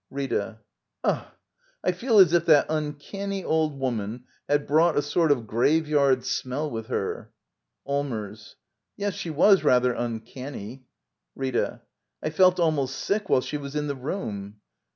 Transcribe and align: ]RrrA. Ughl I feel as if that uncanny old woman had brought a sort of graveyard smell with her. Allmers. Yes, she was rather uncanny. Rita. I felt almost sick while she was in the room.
]RrrA. 0.11 0.57
Ughl 1.05 1.27
I 1.83 1.91
feel 1.91 2.17
as 2.17 2.33
if 2.33 2.45
that 2.47 2.65
uncanny 2.69 3.43
old 3.43 3.77
woman 3.79 4.23
had 4.49 4.65
brought 4.65 4.97
a 4.97 5.01
sort 5.03 5.31
of 5.31 5.45
graveyard 5.45 6.25
smell 6.25 6.71
with 6.71 6.87
her. 6.87 7.31
Allmers. 7.85 8.55
Yes, 8.97 9.13
she 9.13 9.29
was 9.29 9.63
rather 9.63 9.93
uncanny. 9.93 10.87
Rita. 11.35 11.81
I 12.19 12.31
felt 12.31 12.59
almost 12.59 12.95
sick 12.95 13.29
while 13.29 13.41
she 13.41 13.57
was 13.57 13.75
in 13.75 13.85
the 13.85 13.95
room. 13.95 14.55